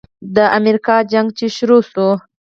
د 0.35 0.37
امريکې 0.57 0.97
جنگ 1.11 1.27
چې 1.37 1.45
شروع 1.55 1.81
سو. 1.91 2.07